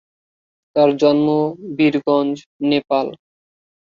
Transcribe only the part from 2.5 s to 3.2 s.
Nepal.